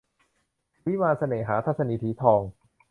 [0.87, 2.41] วิมานเสน่หา- ทัศนีย์ สีทอง